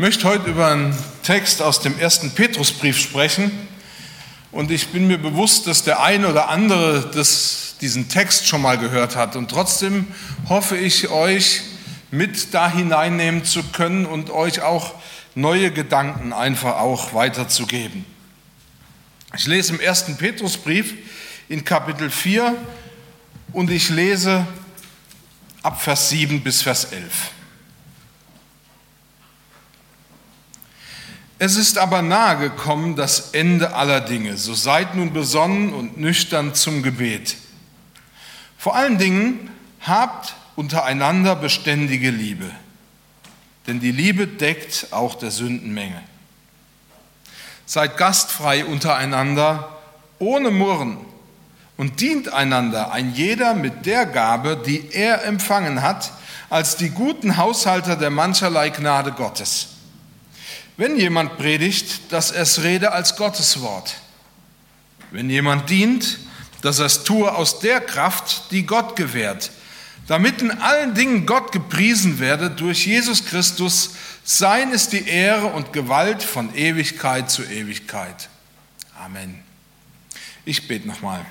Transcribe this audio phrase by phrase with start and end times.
[0.00, 3.50] möchte heute über einen Text aus dem ersten Petrusbrief sprechen.
[4.50, 8.78] Und ich bin mir bewusst, dass der eine oder andere das, diesen Text schon mal
[8.78, 9.36] gehört hat.
[9.36, 10.06] Und trotzdem
[10.48, 11.60] hoffe ich, euch
[12.10, 14.94] mit da hineinnehmen zu können und euch auch
[15.34, 18.06] neue Gedanken einfach auch weiterzugeben.
[19.36, 20.94] Ich lese im ersten Petrusbrief
[21.50, 22.56] in Kapitel 4
[23.52, 24.46] und ich lese
[25.62, 27.32] ab Vers 7 bis Vers 11.
[31.42, 34.36] Es ist aber nahe gekommen das Ende aller Dinge.
[34.36, 37.38] So seid nun besonnen und nüchtern zum Gebet.
[38.58, 39.48] Vor allen Dingen
[39.80, 42.50] habt untereinander beständige Liebe,
[43.66, 46.02] denn die Liebe deckt auch der Sündenmenge.
[47.64, 49.78] Seid gastfrei untereinander,
[50.18, 50.98] ohne Murren
[51.78, 56.12] und dient einander, ein jeder mit der Gabe, die er empfangen hat,
[56.50, 59.79] als die guten Haushalter der mancherlei Gnade Gottes.
[60.80, 63.96] Wenn jemand predigt, dass er es rede als Gottes Wort.
[65.10, 66.20] Wenn jemand dient,
[66.62, 69.50] dass er es tue aus der Kraft, die Gott gewährt,
[70.06, 73.90] damit in allen Dingen Gott gepriesen werde durch Jesus Christus,
[74.24, 78.30] sein ist die Ehre und Gewalt von Ewigkeit zu Ewigkeit.
[79.04, 79.38] Amen.
[80.46, 81.26] Ich bete nochmal.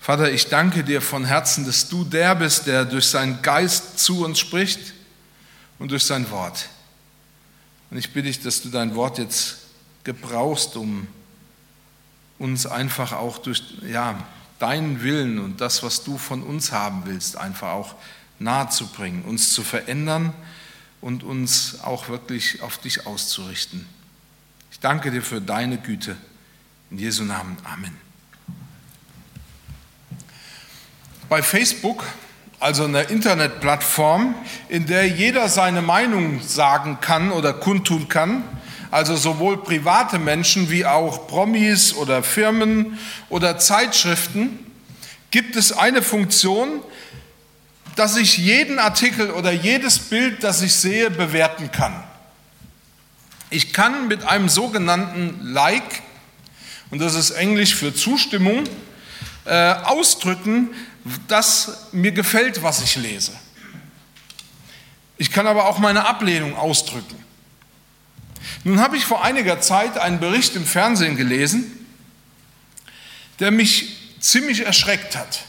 [0.00, 4.24] Vater, ich danke dir von Herzen, dass du der bist, der durch seinen Geist zu
[4.24, 4.92] uns spricht
[5.78, 6.68] und durch sein Wort.
[7.90, 9.58] Und ich bitte dich, dass du dein Wort jetzt
[10.04, 11.06] gebrauchst, um
[12.38, 14.18] uns einfach auch durch ja,
[14.58, 17.94] deinen Willen und das, was du von uns haben willst, einfach auch
[18.38, 20.32] nahe zu bringen, uns zu verändern
[21.00, 23.86] und uns auch wirklich auf dich auszurichten.
[24.70, 26.16] Ich danke dir für deine Güte.
[26.90, 27.56] In Jesu Namen.
[27.64, 27.96] Amen.
[31.28, 32.04] Bei Facebook
[32.58, 34.34] also eine Internetplattform,
[34.68, 38.44] in der jeder seine Meinung sagen kann oder kundtun kann,
[38.90, 44.58] also sowohl private Menschen wie auch Promis oder Firmen oder Zeitschriften,
[45.30, 46.80] gibt es eine Funktion,
[47.96, 52.04] dass ich jeden Artikel oder jedes Bild, das ich sehe, bewerten kann.
[53.50, 56.02] Ich kann mit einem sogenannten Like,
[56.90, 58.64] und das ist Englisch für Zustimmung,
[59.44, 60.70] äh, ausdrücken,
[61.28, 63.32] dass mir gefällt, was ich lese.
[65.18, 67.16] Ich kann aber auch meine Ablehnung ausdrücken.
[68.64, 71.86] Nun habe ich vor einiger Zeit einen Bericht im Fernsehen gelesen,
[73.38, 75.44] der mich ziemlich erschreckt hat.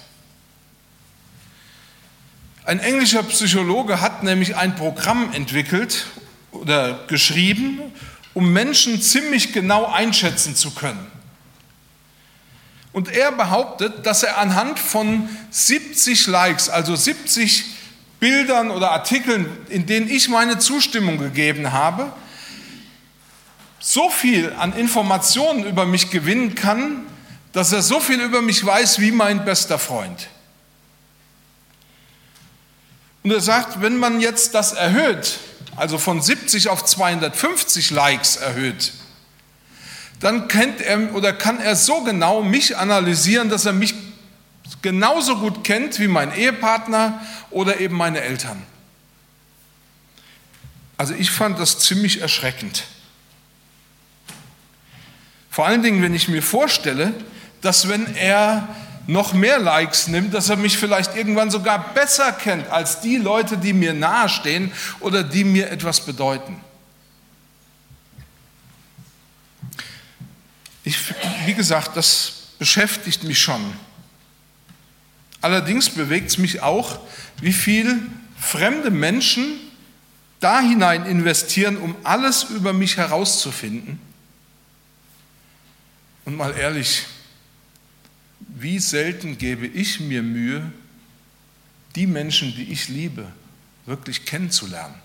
[2.63, 6.07] Ein englischer Psychologe hat nämlich ein Programm entwickelt
[6.51, 7.79] oder geschrieben,
[8.33, 11.16] um Menschen ziemlich genau einschätzen zu können.
[12.97, 17.63] Und er behauptet, dass er anhand von 70 Likes, also 70
[18.19, 22.11] Bildern oder Artikeln, in denen ich meine Zustimmung gegeben habe,
[23.79, 27.05] so viel an Informationen über mich gewinnen kann,
[27.53, 30.29] dass er so viel über mich weiß wie mein bester Freund.
[33.21, 35.37] Und er sagt, wenn man jetzt das erhöht,
[35.75, 38.93] also von 70 auf 250 Likes erhöht,
[40.19, 43.93] dann kennt er oder kann er so genau mich analysieren, dass er mich
[44.81, 48.61] genauso gut kennt wie mein Ehepartner oder eben meine Eltern.
[50.97, 52.83] Also ich fand das ziemlich erschreckend.
[55.51, 57.13] Vor allen Dingen, wenn ich mir vorstelle,
[57.61, 58.67] dass wenn er
[59.07, 63.57] noch mehr Likes nimmt, dass er mich vielleicht irgendwann sogar besser kennt als die Leute,
[63.57, 66.59] die mir nahestehen oder die mir etwas bedeuten.
[70.87, 71.13] Ich,
[71.45, 73.73] wie gesagt, das beschäftigt mich schon.
[75.41, 77.01] Allerdings bewegt es mich auch,
[77.41, 77.99] wie viel
[78.39, 79.59] fremde Menschen
[80.39, 83.99] da hinein investieren, um alles über mich herauszufinden.
[86.23, 87.03] Und mal ehrlich,
[88.39, 90.71] wie selten gebe ich mir Mühe,
[91.95, 93.29] die Menschen, die ich liebe,
[93.85, 94.95] wirklich kennenzulernen.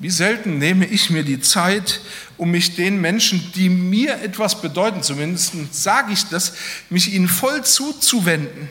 [0.00, 2.00] Wie selten nehme ich mir die Zeit,
[2.38, 6.54] um mich den Menschen, die mir etwas bedeuten, zumindest sage ich das,
[6.88, 8.70] mich ihnen voll zuzuwenden.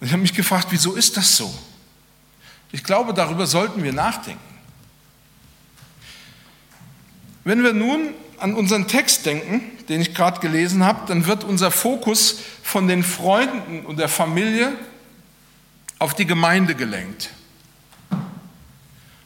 [0.00, 1.54] Ich habe mich gefragt, wieso ist das so?
[2.72, 4.40] Ich glaube, darüber sollten wir nachdenken.
[7.44, 11.70] Wenn wir nun an unseren Text denken, den ich gerade gelesen habe, dann wird unser
[11.70, 14.72] Fokus von den Freunden und der Familie
[16.00, 17.30] auf die Gemeinde gelenkt.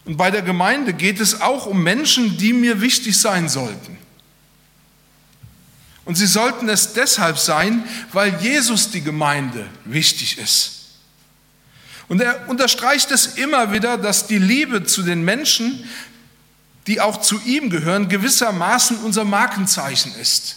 [0.09, 3.99] Und bei der Gemeinde geht es auch um Menschen, die mir wichtig sein sollten.
[6.07, 10.77] Und sie sollten es deshalb sein, weil Jesus die Gemeinde wichtig ist.
[12.09, 15.85] Und er unterstreicht es immer wieder, dass die Liebe zu den Menschen,
[16.87, 20.57] die auch zu ihm gehören, gewissermaßen unser Markenzeichen ist.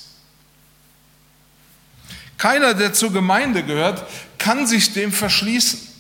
[2.38, 5.91] Keiner, der zur Gemeinde gehört, kann sich dem verschließen.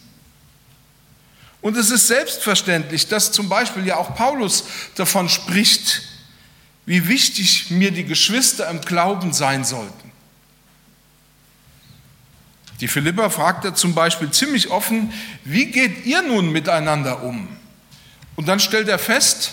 [1.61, 4.63] Und es ist selbstverständlich, dass zum Beispiel ja auch Paulus
[4.95, 6.01] davon spricht,
[6.85, 10.11] wie wichtig mir die Geschwister im Glauben sein sollten.
[12.79, 15.13] Die Philippa fragt er zum Beispiel ziemlich offen,
[15.43, 17.47] wie geht ihr nun miteinander um?
[18.35, 19.51] Und dann stellt er fest,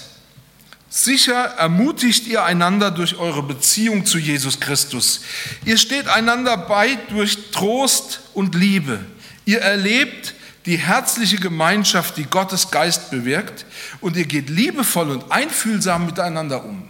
[0.88, 5.20] sicher ermutigt ihr einander durch eure Beziehung zu Jesus Christus.
[5.66, 9.04] Ihr steht einander bei durch Trost und Liebe.
[9.44, 10.32] Ihr erlebt
[10.68, 13.66] die herzliche Gemeinschaft, die Gottes Geist bewirkt,
[14.00, 16.88] und ihr geht liebevoll und einfühlsam miteinander um.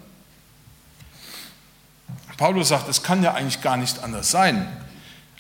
[2.37, 4.69] Paulus sagt, es kann ja eigentlich gar nicht anders sein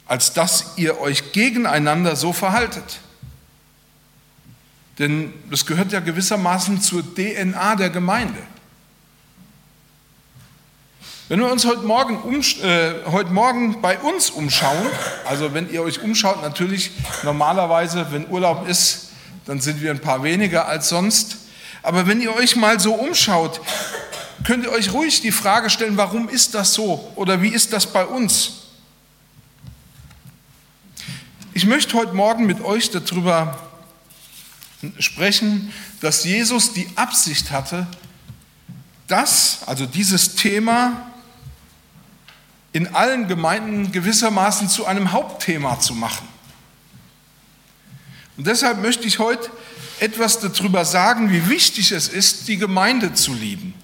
[0.08, 3.00] als dass ihr euch gegeneinander so verhaltet.
[4.99, 8.38] Denn das gehört ja gewissermaßen zur DNA der Gemeinde.
[11.28, 14.86] Wenn wir uns heute Morgen, um, äh, heute Morgen bei uns umschauen,
[15.26, 16.90] also wenn ihr euch umschaut, natürlich
[17.22, 19.10] normalerweise, wenn Urlaub ist,
[19.44, 21.36] dann sind wir ein paar weniger als sonst.
[21.82, 23.60] Aber wenn ihr euch mal so umschaut,
[24.42, 27.84] könnt ihr euch ruhig die Frage stellen, warum ist das so oder wie ist das
[27.92, 28.52] bei uns?
[31.52, 33.58] Ich möchte heute Morgen mit euch darüber
[34.98, 37.86] sprechen, dass Jesus die Absicht hatte,
[39.08, 41.04] das, also dieses Thema,
[42.73, 46.29] in allen Gemeinden gewissermaßen zu einem Hauptthema zu machen.
[48.37, 49.50] Und deshalb möchte ich heute
[50.00, 53.75] etwas darüber sagen, wie wichtig es ist, die Gemeinde zu lieben.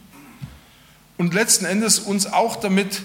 [1.17, 3.03] Und letzten Endes uns auch damit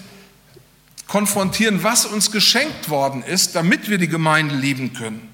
[1.08, 5.28] konfrontieren, was uns geschenkt worden ist, damit wir die Gemeinde lieben können.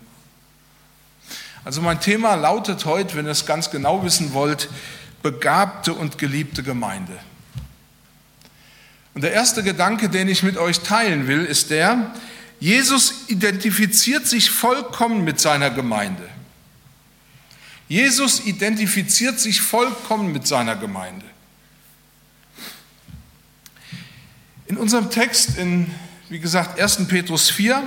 [1.64, 4.70] Also mein Thema lautet heute, wenn ihr es ganz genau wissen wollt,
[5.22, 7.12] begabte und geliebte Gemeinde.
[9.16, 12.14] Und der erste Gedanke, den ich mit euch teilen will, ist der,
[12.60, 16.28] Jesus identifiziert sich vollkommen mit seiner Gemeinde.
[17.88, 21.24] Jesus identifiziert sich vollkommen mit seiner Gemeinde.
[24.66, 25.90] In unserem Text in,
[26.28, 27.08] wie gesagt, 1.
[27.08, 27.82] Petrus 4,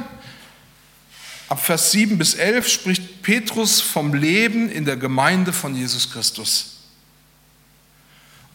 [1.47, 6.77] ab Vers 7 bis 11 spricht Petrus vom Leben in der Gemeinde von Jesus Christus.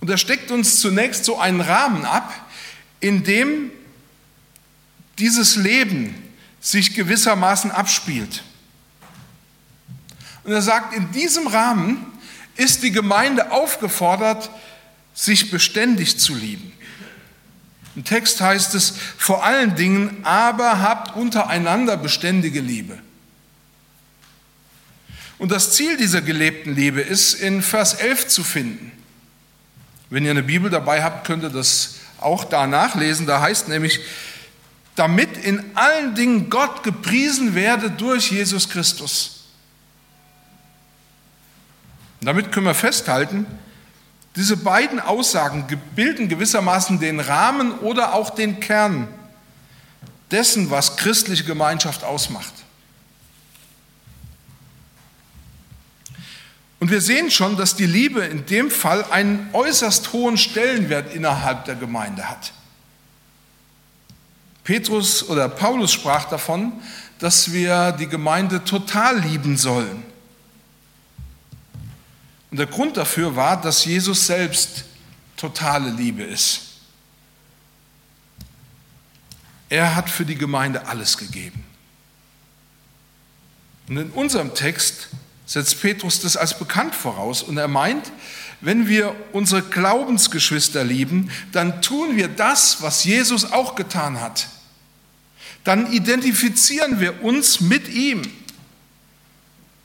[0.01, 2.44] Und er steckt uns zunächst so einen Rahmen ab,
[3.05, 3.71] in dem
[5.19, 6.15] dieses Leben
[6.63, 8.43] sich gewissermaßen abspielt.
[10.43, 12.07] Und er sagt, in diesem Rahmen
[12.57, 14.49] ist die Gemeinde aufgefordert,
[15.13, 16.73] sich beständig zu lieben.
[17.95, 22.99] Im Text heißt es vor allen Dingen, aber habt untereinander beständige Liebe.
[25.37, 28.93] Und das Ziel dieser gelebten Liebe ist in Vers 11 zu finden.
[30.09, 31.94] Wenn ihr eine Bibel dabei habt, könnt ihr das
[32.25, 33.27] auch da nachlesen.
[33.27, 34.01] Da heißt nämlich,
[34.95, 39.45] damit in allen Dingen Gott gepriesen werde durch Jesus Christus.
[42.21, 43.47] Und damit können wir festhalten,
[44.37, 49.07] diese beiden Aussagen bilden gewissermaßen den Rahmen oder auch den Kern
[50.31, 52.64] dessen, was christliche Gemeinschaft ausmacht.
[56.81, 61.65] Und wir sehen schon, dass die Liebe in dem Fall einen äußerst hohen Stellenwert innerhalb
[61.65, 62.53] der Gemeinde hat.
[64.65, 66.73] Petrus oder Paulus sprach davon,
[67.19, 70.03] dass wir die Gemeinde total lieben sollen.
[72.51, 74.85] Und der Grund dafür war, dass Jesus selbst
[75.37, 76.61] totale Liebe ist.
[79.69, 81.65] Er hat für die Gemeinde alles gegeben.
[83.89, 85.09] Und in unserem Text
[85.47, 88.11] setzt Petrus das als bekannt voraus und er meint,
[88.61, 94.49] wenn wir unsere Glaubensgeschwister lieben, dann tun wir das, was Jesus auch getan hat.
[95.65, 98.23] Dann identifizieren wir uns mit ihm.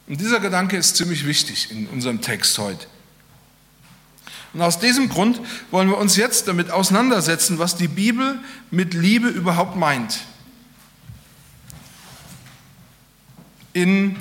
[0.07, 2.87] Und dieser Gedanke ist ziemlich wichtig in unserem Text heute.
[4.53, 5.39] Und aus diesem Grund
[5.71, 8.39] wollen wir uns jetzt damit auseinandersetzen, was die Bibel
[8.71, 10.21] mit Liebe überhaupt meint.
[13.73, 14.15] In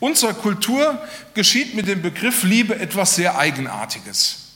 [0.00, 0.98] unserer Kultur
[1.34, 4.46] geschieht mit dem Begriff Liebe etwas sehr Eigenartiges.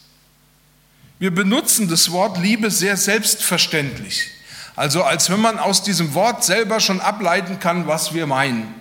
[1.19, 4.31] Wir benutzen das Wort Liebe sehr selbstverständlich.
[4.77, 8.75] Also als wenn man aus diesem Wort selber schon ableiten kann, was wir meinen.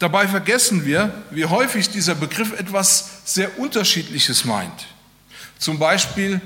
[0.00, 4.86] Dabei vergessen wir, wie häufig dieser Begriff etwas sehr Unterschiedliches meint.
[5.58, 6.40] Zum Beispiel,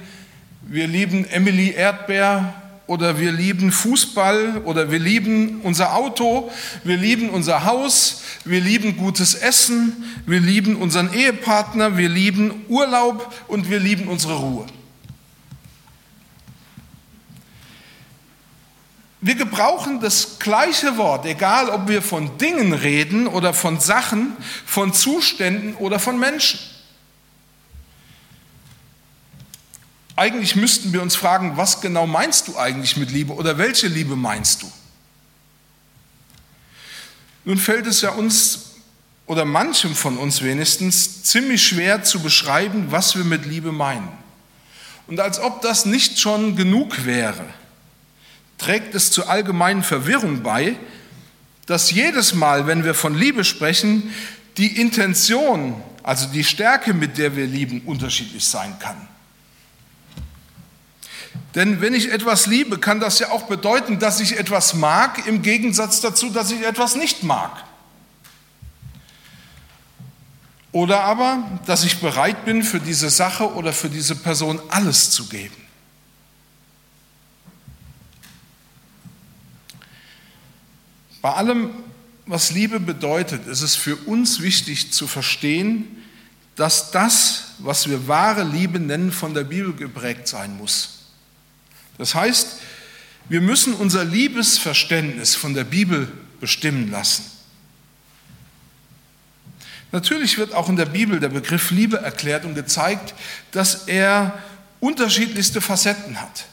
[0.63, 6.51] wir lieben Emily Erdbeer oder wir lieben Fußball oder wir lieben unser Auto,
[6.83, 13.33] wir lieben unser Haus, wir lieben gutes Essen, wir lieben unseren Ehepartner, wir lieben Urlaub
[13.49, 14.67] und wir lieben unsere Ruhe.
[19.23, 24.37] Wir gebrauchen das gleiche Wort, egal ob wir von Dingen reden oder von Sachen,
[24.67, 26.61] von Zuständen oder von Menschen.
[30.17, 34.15] Eigentlich müssten wir uns fragen, was genau meinst du eigentlich mit Liebe oder welche Liebe
[34.15, 34.73] meinst du?
[37.45, 38.75] Nun fällt es ja uns
[39.27, 44.09] oder manchem von uns wenigstens ziemlich schwer zu beschreiben, was wir mit Liebe meinen.
[45.07, 47.45] Und als ob das nicht schon genug wäre,
[48.59, 50.77] trägt es zur allgemeinen Verwirrung bei,
[51.67, 54.15] dass jedes Mal, wenn wir von Liebe sprechen,
[54.59, 59.09] die Intention, also die Stärke, mit der wir lieben, unterschiedlich sein kann.
[61.55, 65.43] Denn wenn ich etwas liebe, kann das ja auch bedeuten, dass ich etwas mag, im
[65.43, 67.65] Gegensatz dazu, dass ich etwas nicht mag.
[70.73, 75.29] Oder aber, dass ich bereit bin, für diese Sache oder für diese Person alles zu
[75.29, 75.55] geben.
[81.23, 81.71] Bei allem,
[82.27, 86.03] was Liebe bedeutet, ist es für uns wichtig zu verstehen,
[86.57, 91.04] dass das, was wir wahre Liebe nennen, von der Bibel geprägt sein muss.
[91.99, 92.61] Das heißt,
[93.29, 96.11] wir müssen unser Liebesverständnis von der Bibel
[96.41, 97.25] bestimmen lassen.
[99.93, 103.15] Natürlich wird auch in der Bibel der Begriff Liebe erklärt und gezeigt,
[103.53, 104.37] dass er
[104.81, 106.47] unterschiedlichste Facetten hat.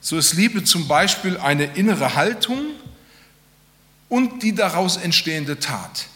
[0.00, 2.60] So ist Liebe zum Beispiel eine innere Haltung
[4.08, 6.06] und die daraus entstehende Tat.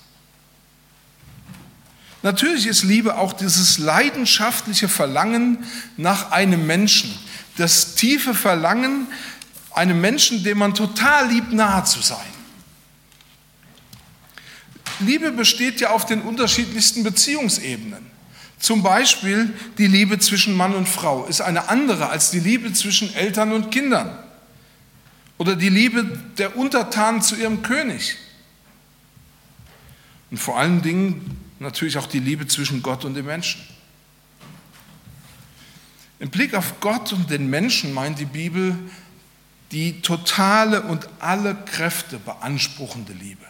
[2.23, 5.59] Natürlich ist Liebe auch dieses leidenschaftliche Verlangen
[5.97, 7.13] nach einem Menschen,
[7.57, 9.09] das tiefe Verlangen,
[9.73, 12.19] einem Menschen, dem man total liebt, nahe zu sein.
[15.01, 18.07] Liebe besteht ja auf den unterschiedlichsten Beziehungsebenen.
[18.59, 23.13] Zum Beispiel die Liebe zwischen Mann und Frau ist eine andere als die Liebe zwischen
[23.15, 24.17] Eltern und Kindern
[25.39, 26.05] oder die Liebe
[26.39, 28.17] der Untertanen zu ihrem König.
[30.31, 33.61] Und vor allen Dingen natürlich auch die Liebe zwischen Gott und dem Menschen.
[36.19, 38.79] Im Blick auf Gott und den Menschen meint die Bibel
[39.73, 43.45] die totale und alle Kräfte beanspruchende Liebe.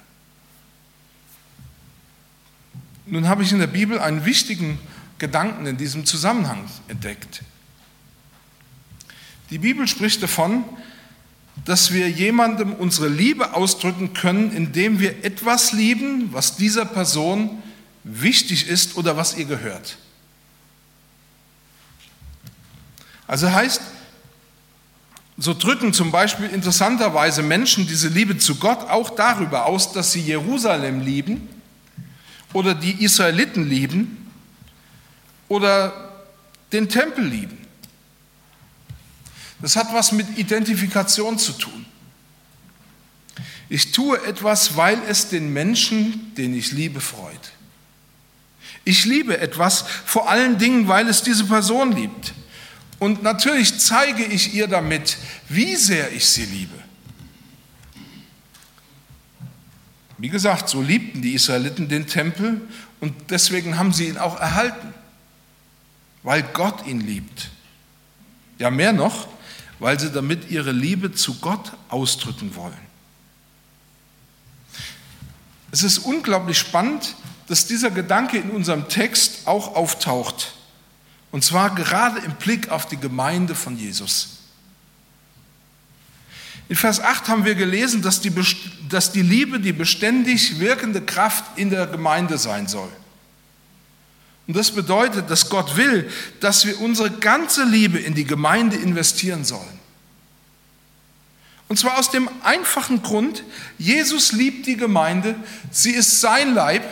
[3.07, 4.79] Nun habe ich in der Bibel einen wichtigen
[5.19, 7.43] Gedanken in diesem Zusammenhang entdeckt.
[9.51, 10.65] Die Bibel spricht davon,
[11.65, 17.63] dass wir jemandem unsere Liebe ausdrücken können, indem wir etwas lieben, was dieser Person
[18.05, 19.97] wichtig ist oder was ihr gehört.
[23.27, 23.81] Also heißt,
[25.39, 30.21] so drücken zum Beispiel interessanterweise Menschen diese Liebe zu Gott auch darüber aus, dass sie
[30.21, 31.49] Jerusalem lieben
[32.53, 34.31] oder die Israeliten lieben
[35.49, 36.13] oder
[36.73, 37.59] den Tempel lieben.
[39.61, 41.87] Das hat was mit Identifikation zu tun.
[43.69, 47.53] Ich tue etwas, weil es den Menschen, den ich liebe, freut.
[48.85, 52.35] Ich liebe etwas vor allen Dingen, weil es diese Person liebt.
[52.99, 56.79] Und natürlich zeige ich ihr damit, wie sehr ich sie liebe.
[60.19, 62.61] Wie gesagt, so liebten die Israeliten den Tempel
[63.01, 64.95] und deswegen haben sie ihn auch erhalten,
[66.23, 67.51] weil Gott ihn liebt.
[68.59, 69.27] Ja, mehr noch,
[69.81, 72.79] weil sie damit ihre Liebe zu Gott ausdrücken wollen.
[75.73, 77.17] Es ist unglaublich spannend,
[77.49, 80.55] dass dieser Gedanke in unserem Text auch auftaucht.
[81.31, 84.39] Und zwar gerade im Blick auf die Gemeinde von Jesus.
[86.69, 88.33] In Vers 8 haben wir gelesen, dass die,
[88.89, 92.91] dass die Liebe die beständig wirkende Kraft in der Gemeinde sein soll.
[94.47, 99.45] Und das bedeutet, dass Gott will, dass wir unsere ganze Liebe in die Gemeinde investieren
[99.45, 99.81] sollen.
[101.69, 103.45] Und zwar aus dem einfachen Grund,
[103.79, 105.37] Jesus liebt die Gemeinde,
[105.71, 106.85] sie ist sein Leib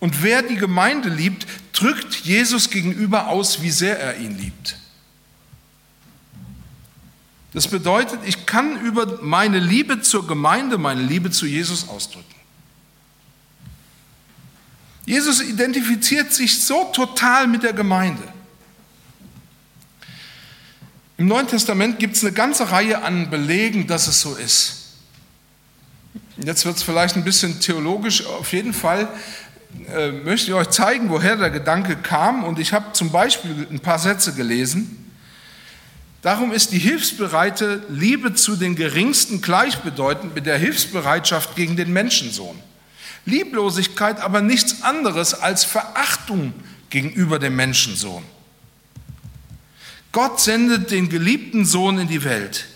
[0.00, 4.78] und wer die Gemeinde liebt, drückt Jesus gegenüber aus, wie sehr er ihn liebt.
[7.52, 12.26] Das bedeutet, ich kann über meine Liebe zur Gemeinde, meine Liebe zu Jesus ausdrücken.
[15.06, 18.22] Jesus identifiziert sich so total mit der Gemeinde.
[21.16, 24.78] Im Neuen Testament gibt es eine ganze Reihe an Belegen, dass es so ist.
[26.36, 29.08] Jetzt wird es vielleicht ein bisschen theologisch, auf jeden Fall
[29.94, 32.44] äh, möchte ich euch zeigen, woher der Gedanke kam.
[32.44, 35.12] Und ich habe zum Beispiel ein paar Sätze gelesen.
[36.22, 42.58] Darum ist die hilfsbereite Liebe zu den Geringsten gleichbedeutend mit der Hilfsbereitschaft gegen den Menschensohn.
[43.24, 46.52] Lieblosigkeit aber nichts anderes als Verachtung
[46.90, 48.24] gegenüber dem Menschensohn.
[50.12, 52.66] Gott sendet den geliebten Sohn in die Welt.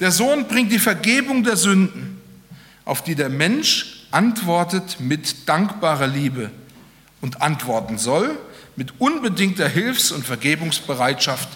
[0.00, 2.20] Der Sohn bringt die Vergebung der Sünden,
[2.84, 6.50] auf die der Mensch antwortet mit dankbarer Liebe
[7.20, 8.38] und antworten soll
[8.76, 11.48] mit unbedingter Hilfs- und Vergebungsbereitschaft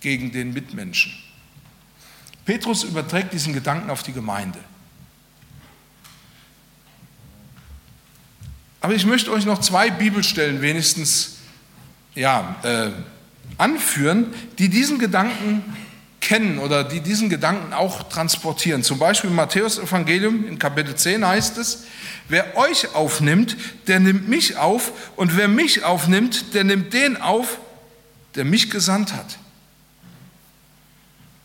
[0.00, 1.12] gegen den Mitmenschen.
[2.44, 4.58] Petrus überträgt diesen Gedanken auf die Gemeinde.
[8.80, 11.38] Aber ich möchte euch noch zwei Bibelstellen wenigstens
[12.14, 12.90] ja, äh,
[13.58, 15.62] anführen, die diesen Gedanken
[16.28, 18.82] kennen oder die diesen Gedanken auch transportieren.
[18.82, 21.84] Zum Beispiel im Matthäus-Evangelium in Kapitel 10 heißt es,
[22.28, 23.56] wer euch aufnimmt,
[23.86, 27.58] der nimmt mich auf und wer mich aufnimmt, der nimmt den auf,
[28.34, 29.38] der mich gesandt hat.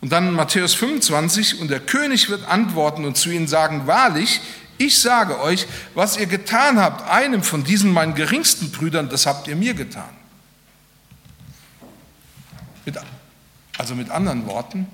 [0.02, 4.42] Und dann in Matthäus 25, und der König wird antworten und zu ihnen sagen, wahrlich,
[4.76, 9.48] ich sage euch, was ihr getan habt, einem von diesen meinen geringsten Brüdern, das habt
[9.48, 10.10] ihr mir getan.
[12.84, 12.98] Mit,
[13.78, 14.86] also mit anderen Worten,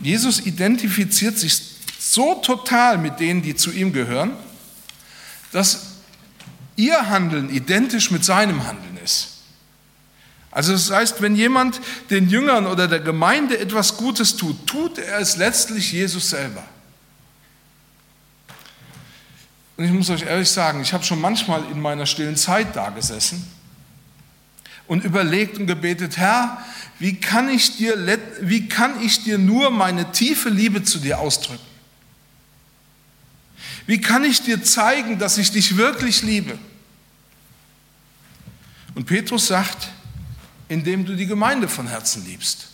[0.00, 1.60] Jesus identifiziert sich
[1.98, 4.32] so total mit denen, die zu ihm gehören,
[5.52, 5.96] dass
[6.76, 9.28] ihr Handeln identisch mit seinem Handeln ist.
[10.50, 15.18] Also das heißt, wenn jemand den Jüngern oder der Gemeinde etwas Gutes tut, tut er
[15.20, 16.64] es letztlich Jesus selber.
[19.76, 22.90] Und ich muss euch ehrlich sagen, ich habe schon manchmal in meiner stillen Zeit da
[22.90, 23.46] gesessen
[24.86, 26.58] und überlegt und gebetet, Herr,
[27.00, 27.96] wie kann ich dir,
[28.42, 31.64] wie kann ich dir nur meine tiefe Liebe zu dir ausdrücken?
[33.86, 36.58] Wie kann ich dir zeigen, dass ich dich wirklich liebe?
[38.94, 39.88] Und Petrus sagt,
[40.68, 42.68] indem du die Gemeinde von Herzen liebst.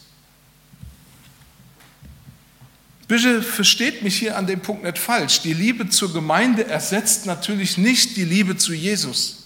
[3.06, 5.40] Bitte versteht mich hier an dem Punkt nicht falsch.
[5.42, 9.45] Die Liebe zur Gemeinde ersetzt natürlich nicht die Liebe zu Jesus.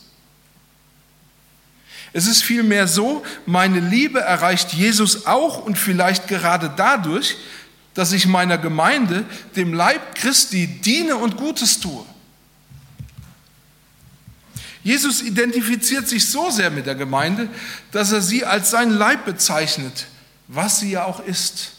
[2.13, 7.37] Es ist vielmehr so, meine Liebe erreicht Jesus auch und vielleicht gerade dadurch,
[7.95, 9.25] dass ich meiner Gemeinde,
[9.57, 12.05] dem Leib Christi, diene und Gutes tue.
[14.83, 17.49] Jesus identifiziert sich so sehr mit der Gemeinde,
[17.93, 20.07] dass er sie als sein Leib bezeichnet,
[20.49, 21.73] was sie ja auch ist.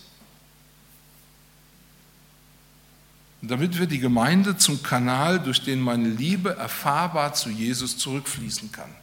[3.41, 8.71] Und damit wird die Gemeinde zum Kanal, durch den meine Liebe erfahrbar zu Jesus zurückfließen
[8.71, 9.00] kann.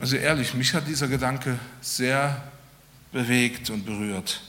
[0.00, 2.42] Also ehrlich, mich hat dieser Gedanke sehr
[3.12, 4.40] bewegt und berührt.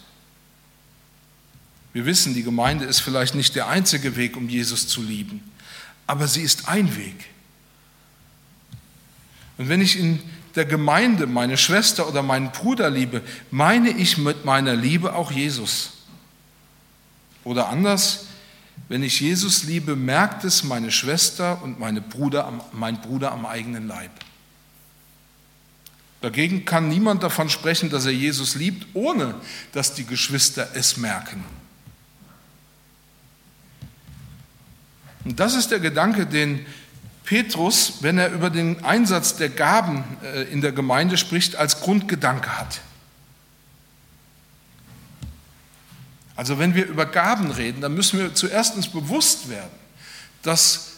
[1.92, 5.44] Wir wissen, die Gemeinde ist vielleicht nicht der einzige Weg, um Jesus zu lieben,
[6.08, 7.26] aber sie ist ein Weg.
[9.58, 10.22] Und wenn ich in
[10.56, 15.92] der Gemeinde meine Schwester oder meinen Bruder liebe, meine ich mit meiner Liebe auch Jesus.
[17.44, 18.28] Oder anders,
[18.88, 23.88] wenn ich Jesus liebe, merkt es meine Schwester und meine Bruder, mein Bruder am eigenen
[23.88, 24.12] Leib.
[26.22, 29.36] Dagegen kann niemand davon sprechen, dass er Jesus liebt, ohne
[29.72, 31.44] dass die Geschwister es merken.
[35.26, 36.66] Und das ist der Gedanke, den
[37.24, 42.58] Petrus, wenn er über den Einsatz der Gaben äh, in der Gemeinde spricht, als Grundgedanke
[42.58, 42.82] hat.
[46.36, 49.70] Also wenn wir über Gaben reden, dann müssen wir zuerst uns bewusst werden,
[50.42, 50.94] dass,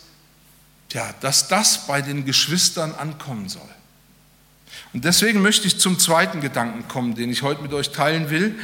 [0.92, 3.70] ja, dass das bei den Geschwistern ankommen soll.
[4.94, 8.60] Und deswegen möchte ich zum zweiten Gedanken kommen, den ich heute mit euch teilen will.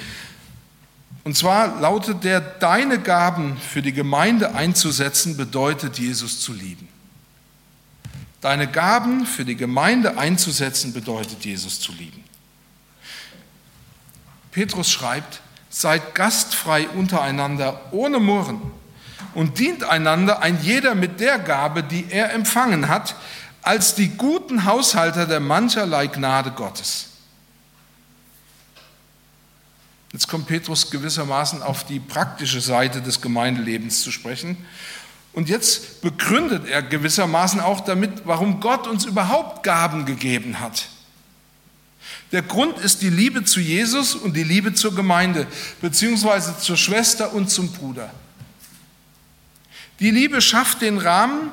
[1.24, 6.88] Und zwar lautet der, deine Gaben für die Gemeinde einzusetzen, bedeutet Jesus zu lieben.
[8.42, 12.24] Deine Gaben für die Gemeinde einzusetzen, bedeutet Jesus zu lieben.
[14.52, 18.62] Petrus schreibt, seid gastfrei untereinander ohne Murren
[19.34, 23.15] und dient einander ein jeder mit der Gabe, die er empfangen hat,
[23.62, 27.08] als die guten Haushalter der mancherlei Gnade Gottes.
[30.12, 34.58] Jetzt kommt Petrus gewissermaßen auf die praktische Seite des Gemeindelebens zu sprechen.
[35.34, 40.88] Und jetzt begründet er gewissermaßen auch damit, warum Gott uns überhaupt Gaben gegeben hat.
[42.32, 45.48] Der Grund ist die Liebe zu Jesus und die Liebe zur Gemeinde,
[45.82, 48.12] beziehungsweise zur Schwester und zum Bruder.
[50.00, 51.52] Die Liebe schafft den Rahmen,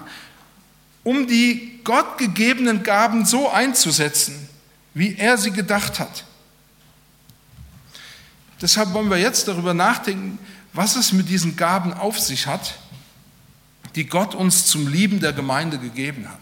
[1.07, 4.49] um die Gott gegebenen Gaben so einzusetzen,
[4.93, 6.25] wie er sie gedacht hat.
[8.61, 10.37] Deshalb wollen wir jetzt darüber nachdenken,
[10.73, 12.75] was es mit diesen Gaben auf sich hat,
[13.95, 16.41] die Gott uns zum Lieben der Gemeinde gegeben hat.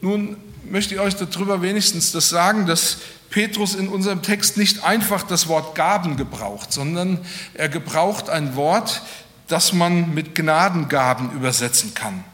[0.00, 0.36] Nun
[0.70, 2.98] möchte ich euch darüber wenigstens das sagen, dass
[3.28, 7.18] Petrus in unserem Text nicht einfach das Wort Gaben gebraucht, sondern
[7.54, 9.02] er gebraucht ein Wort,
[9.48, 12.24] das man mit Gnadengaben übersetzen kann.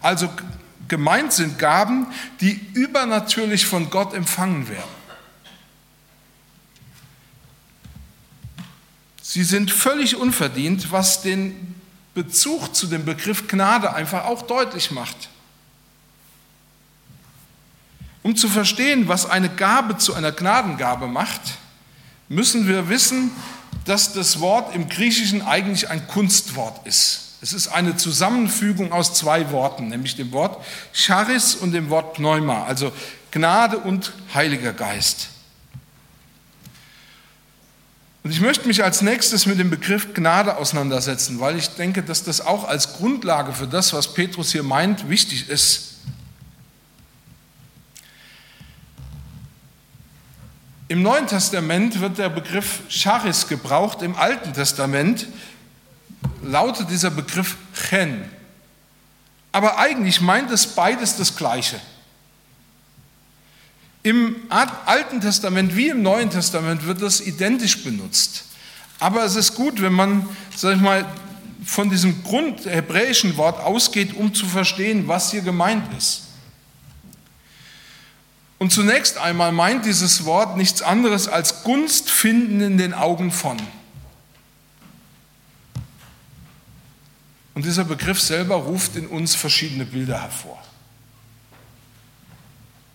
[0.00, 0.30] Also
[0.88, 2.06] gemeint sind Gaben,
[2.40, 5.00] die übernatürlich von Gott empfangen werden.
[9.22, 11.76] Sie sind völlig unverdient, was den
[12.14, 15.28] Bezug zu dem Begriff Gnade einfach auch deutlich macht.
[18.22, 21.40] Um zu verstehen, was eine Gabe zu einer Gnadengabe macht,
[22.28, 23.30] müssen wir wissen,
[23.90, 27.38] dass das Wort im Griechischen eigentlich ein Kunstwort ist.
[27.42, 32.64] Es ist eine Zusammenfügung aus zwei Worten, nämlich dem Wort Charis und dem Wort Pneuma,
[32.66, 32.92] also
[33.32, 35.30] Gnade und Heiliger Geist.
[38.22, 42.22] Und ich möchte mich als nächstes mit dem Begriff Gnade auseinandersetzen, weil ich denke, dass
[42.22, 45.89] das auch als Grundlage für das, was Petrus hier meint, wichtig ist.
[50.90, 55.28] Im Neuen Testament wird der Begriff Charis gebraucht, im Alten Testament
[56.42, 57.56] lautet dieser Begriff
[57.88, 58.24] Chen.
[59.52, 61.80] Aber eigentlich meint es beides das Gleiche.
[64.02, 68.46] Im Alten Testament wie im Neuen Testament wird das identisch benutzt.
[68.98, 71.06] Aber es ist gut, wenn man, sag ich mal,
[71.64, 76.29] von diesem Grund hebräischen Wort ausgeht, um zu verstehen, was hier gemeint ist.
[78.60, 83.56] Und zunächst einmal meint dieses Wort nichts anderes als Gunst finden in den Augen von.
[87.54, 90.62] Und dieser Begriff selber ruft in uns verschiedene Bilder hervor.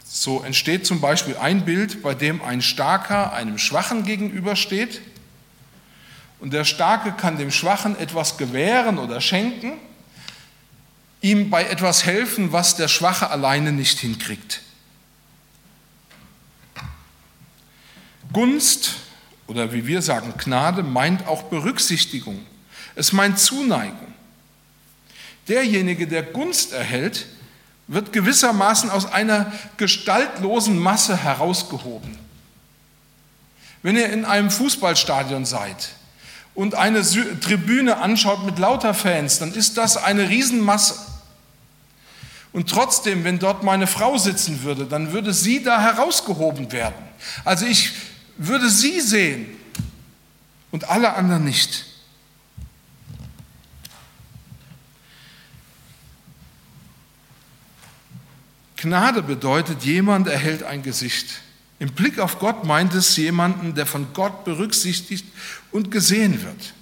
[0.04, 5.01] So entsteht zum Beispiel ein Bild, bei dem ein Starker einem Schwachen gegenübersteht
[6.39, 9.73] und der Starke kann dem Schwachen etwas gewähren oder schenken,
[11.21, 14.62] ihm bei etwas helfen, was der Schwache alleine nicht hinkriegt.
[18.36, 18.95] Gunst
[19.48, 22.45] oder wie wir sagen Gnade meint auch Berücksichtigung.
[22.93, 24.13] Es meint Zuneigung.
[25.48, 27.28] Derjenige, der Gunst erhält,
[27.88, 32.17] wird gewissermaßen aus einer gestaltlosen Masse herausgehoben.
[33.84, 35.91] Wenn ihr in einem Fußballstadion seid
[36.56, 37.04] und eine
[37.39, 41.00] Tribüne anschaut mit lauter Fans, dann ist das eine Riesenmasse.
[42.52, 46.95] Und trotzdem, wenn dort meine Frau sitzen würde, dann würde sie da herausgehoben werden.
[47.45, 47.93] Also ich
[48.38, 49.48] würde sie sehen
[50.71, 51.86] und alle anderen nicht.
[58.78, 61.41] Gnade bedeutet, jemand erhält ein Gesicht.
[61.80, 65.26] Im Blick auf Gott meint es jemanden, der von Gott berücksichtigt
[65.71, 66.74] und gesehen wird.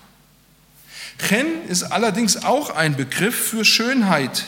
[1.17, 4.43] Chen ist allerdings auch ein Begriff für Schönheit.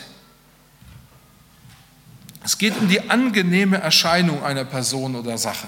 [2.43, 5.67] Es geht um die angenehme Erscheinung einer Person oder Sache.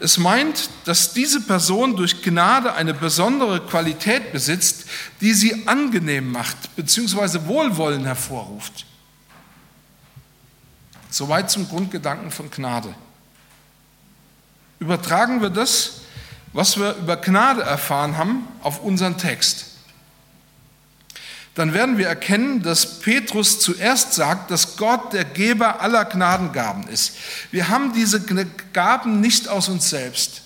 [0.00, 4.84] Es meint, dass diese Person durch Gnade eine besondere Qualität besitzt,
[5.20, 7.46] die sie angenehm macht bzw.
[7.46, 8.86] Wohlwollen hervorruft.
[11.10, 12.94] Soweit zum Grundgedanken von Gnade.
[14.78, 16.02] Übertragen wir das,
[16.52, 19.77] was wir über Gnade erfahren haben, auf unseren Text
[21.58, 27.16] dann werden wir erkennen, dass Petrus zuerst sagt, dass Gott der Geber aller Gnadengaben ist.
[27.50, 28.20] Wir haben diese
[28.72, 30.42] Gaben nicht aus uns selbst.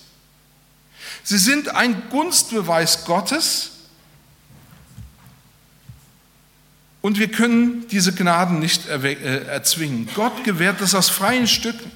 [1.23, 3.73] Sie sind ein Gunstbeweis Gottes
[7.01, 10.09] und wir können diese Gnaden nicht äh, erzwingen.
[10.15, 11.91] Gott gewährt das aus freien Stücken.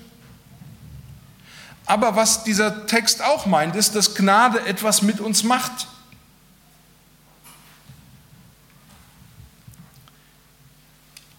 [1.87, 5.87] Aber was dieser Text auch meint, ist, dass Gnade etwas mit uns macht.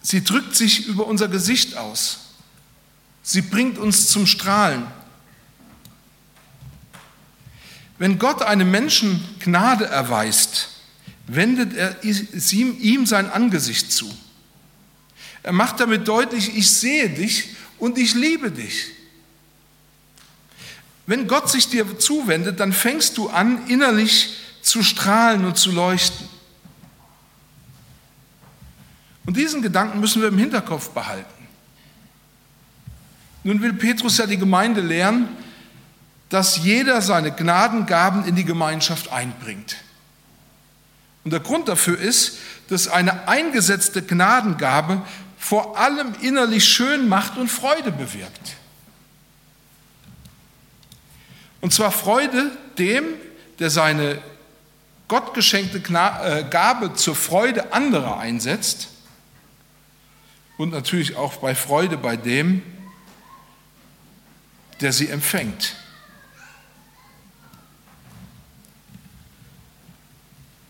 [0.09, 2.31] Sie drückt sich über unser Gesicht aus.
[3.21, 4.87] Sie bringt uns zum Strahlen.
[7.99, 10.69] Wenn Gott einem Menschen Gnade erweist,
[11.27, 14.11] wendet er ihm sein Angesicht zu.
[15.43, 18.87] Er macht damit deutlich, ich sehe dich und ich liebe dich.
[21.05, 26.38] Wenn Gott sich dir zuwendet, dann fängst du an, innerlich zu strahlen und zu leuchten.
[29.29, 31.47] Und diesen Gedanken müssen wir im Hinterkopf behalten.
[33.43, 35.27] Nun will Petrus ja die Gemeinde lehren,
[36.29, 39.75] dass jeder seine Gnadengaben in die Gemeinschaft einbringt.
[41.23, 42.39] Und der Grund dafür ist,
[42.69, 45.03] dass eine eingesetzte Gnadengabe
[45.37, 48.55] vor allem innerlich schön macht und Freude bewirkt.
[51.61, 53.03] Und zwar Freude dem,
[53.59, 54.23] der seine
[55.07, 58.89] gottgeschenkte äh, Gabe zur Freude anderer einsetzt
[60.59, 62.61] und natürlich auch bei Freude bei dem,
[64.81, 65.73] der sie empfängt.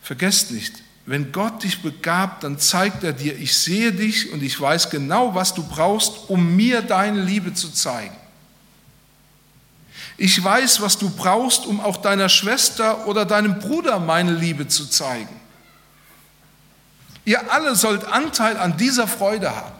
[0.04, 4.62] Vergesst nicht, wenn Gott dich begabt, dann zeigt er dir, ich sehe dich und ich
[4.62, 8.15] weiß genau, was du brauchst, um mir deine Liebe zu zeigen.
[10.17, 14.86] Ich weiß, was du brauchst, um auch deiner Schwester oder deinem Bruder meine Liebe zu
[14.86, 15.36] zeigen.
[17.25, 19.78] Ihr alle sollt Anteil an dieser Freude haben.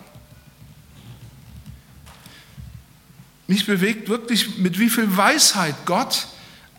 [3.49, 6.27] Mich bewegt wirklich, mit wie viel Weisheit Gott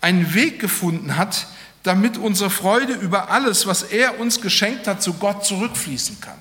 [0.00, 1.48] einen Weg gefunden hat,
[1.82, 6.38] damit unsere Freude über alles, was er uns geschenkt hat, zu Gott zurückfließen kann.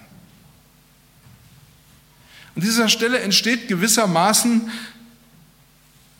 [2.55, 4.69] An dieser Stelle entsteht gewissermaßen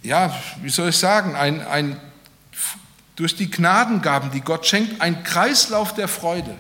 [0.04, 2.00] ja, wie soll ich sagen, ein, ein,
[3.16, 6.56] durch die Gnadengaben, die Gott schenkt, ein Kreislauf der Freude.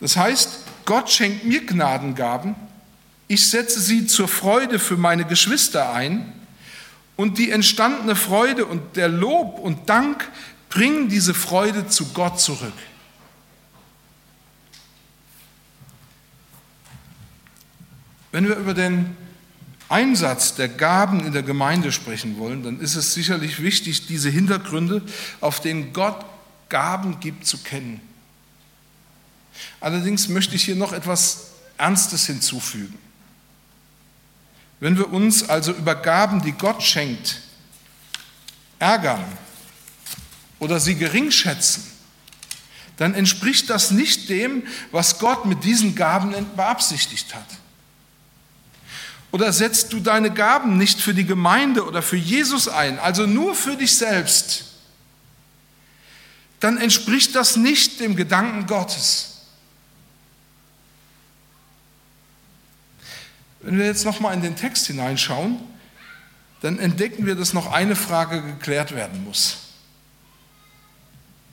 [0.00, 2.54] Das heißt, Gott schenkt mir Gnadengaben,
[3.28, 6.32] ich setze sie zur Freude für meine Geschwister ein
[7.16, 10.30] und die entstandene Freude und der Lob und Dank
[10.68, 12.72] bringen diese Freude zu Gott zurück.
[18.32, 19.16] Wenn wir über den
[19.88, 25.02] Einsatz der Gaben in der Gemeinde sprechen wollen, dann ist es sicherlich wichtig, diese Hintergründe,
[25.40, 26.24] auf denen Gott
[26.68, 28.00] Gaben gibt, zu kennen.
[29.80, 32.98] Allerdings möchte ich hier noch etwas Ernstes hinzufügen.
[34.80, 37.40] Wenn wir uns also über Gaben, die Gott schenkt,
[38.78, 39.24] ärgern
[40.58, 41.84] oder sie geringschätzen,
[42.96, 47.46] dann entspricht das nicht dem, was Gott mit diesen Gaben beabsichtigt hat.
[49.32, 53.54] Oder setzt du deine Gaben nicht für die Gemeinde oder für Jesus ein, also nur
[53.54, 54.64] für dich selbst,
[56.60, 59.35] dann entspricht das nicht dem Gedanken Gottes.
[63.66, 65.58] Wenn wir jetzt nochmal in den Text hineinschauen,
[66.60, 69.56] dann entdecken wir, dass noch eine Frage geklärt werden muss.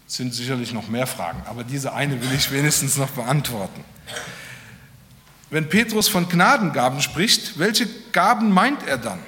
[0.08, 3.84] Es sind sicherlich noch mehr Fragen, aber diese eine will ich wenigstens noch beantworten.
[5.50, 9.20] Wenn Petrus von Gnadengaben spricht, welche Gaben meint er dann?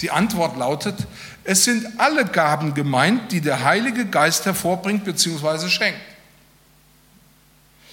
[0.00, 1.06] Die Antwort lautet,
[1.44, 5.68] es sind alle Gaben gemeint, die der Heilige Geist hervorbringt bzw.
[5.68, 6.00] schenkt.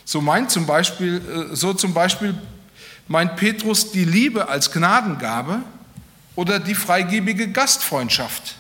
[0.04, 2.36] So meint zum Beispiel, äh, so zum Beispiel
[3.08, 5.62] meint Petrus die Liebe als Gnadengabe
[6.36, 8.56] oder die freigebige Gastfreundschaft.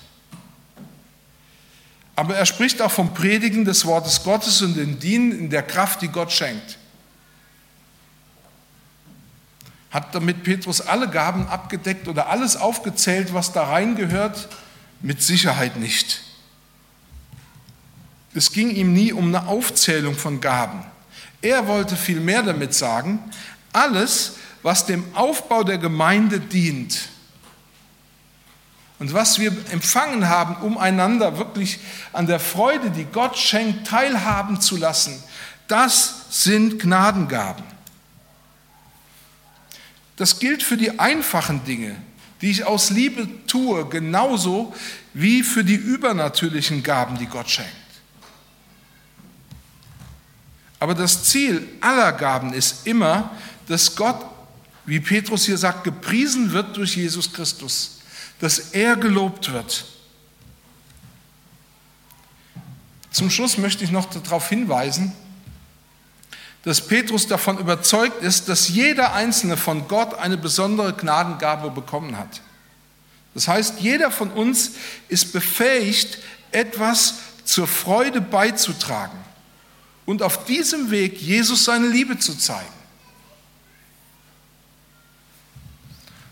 [2.15, 6.01] Aber er spricht auch vom Predigen des Wortes Gottes und dem Dienen in der Kraft,
[6.01, 6.77] die Gott schenkt.
[9.91, 14.47] Hat damit Petrus alle Gaben abgedeckt oder alles aufgezählt, was da reingehört?
[15.01, 16.21] Mit Sicherheit nicht.
[18.33, 20.83] Es ging ihm nie um eine Aufzählung von Gaben.
[21.41, 23.19] Er wollte vielmehr damit sagen,
[23.75, 27.09] alles, was dem Aufbau der Gemeinde dient
[28.97, 31.79] und was wir empfangen haben, um einander wirklich
[32.13, 35.21] an der Freude, die Gott schenkt, teilhaben zu lassen,
[35.67, 37.63] das sind Gnadengaben.
[40.15, 41.95] Das gilt für die einfachen Dinge,
[42.41, 44.73] die ich aus Liebe tue, genauso
[45.13, 47.84] wie für die übernatürlichen Gaben, die Gott schenkt.
[50.85, 53.31] Aber das Ziel aller Gaben ist immer,
[53.67, 54.23] dass Gott,
[54.85, 58.01] wie Petrus hier sagt, gepriesen wird durch Jesus Christus,
[58.39, 59.83] dass er gelobt wird.
[63.09, 65.11] Zum Schluss möchte ich noch darauf hinweisen,
[66.61, 72.41] dass Petrus davon überzeugt ist, dass jeder Einzelne von Gott eine besondere Gnadengabe bekommen hat.
[73.33, 74.73] Das heißt, jeder von uns
[75.07, 76.19] ist befähigt,
[76.51, 79.24] etwas zur Freude beizutragen
[80.05, 82.73] und auf diesem Weg Jesus seine Liebe zu zeigen.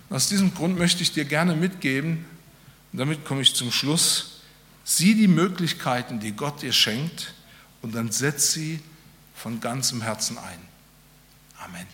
[0.10, 2.26] Aus diesem Grund möchte ich dir gerne mitgeben,
[2.92, 4.42] und damit komme ich zum Schluss,
[4.84, 7.34] sieh die Möglichkeiten, die Gott dir schenkt,
[7.82, 8.80] und dann setz sie
[9.36, 10.60] von ganzem Herzen ein.
[11.58, 11.88] Amen.